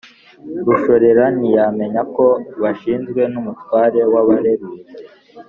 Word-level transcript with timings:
rushorera 0.65 1.23
ntiyamenya 1.37 2.01
ko 2.15 2.25
bashinzwe 2.61 3.21
n'umutware 3.31 3.99
w'abareruzi. 4.13 4.91